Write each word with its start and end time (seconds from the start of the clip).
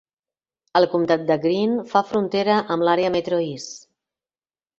El 0.79 0.87
comtat 0.93 1.27
de 1.31 1.37
Greene 1.43 1.83
fa 1.91 2.03
frontera 2.13 2.57
amb 2.77 2.87
l'àrea 2.89 3.13
Metro 3.19 3.43
East. 3.45 3.87